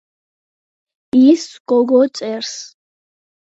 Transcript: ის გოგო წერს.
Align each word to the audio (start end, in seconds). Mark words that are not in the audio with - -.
ის 1.17 1.43
გოგო 1.73 2.01
წერს. 2.21 2.57